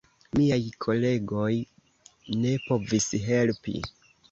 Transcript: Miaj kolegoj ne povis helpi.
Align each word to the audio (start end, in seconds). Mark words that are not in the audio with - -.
Miaj 0.37 0.63
kolegoj 0.85 1.51
ne 2.41 2.57
povis 2.67 3.09
helpi. 3.29 3.79